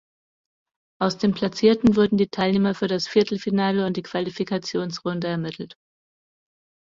[0.99, 5.77] Aus den Platzierten wurden die Teilnehmer für das Viertelfinale und die Qualifikationsrunde ermittelt.